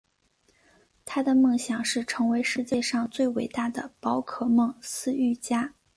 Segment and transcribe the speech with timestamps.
[1.05, 5.75] 他的梦想是成为世界上最伟大的宝可梦饲育家。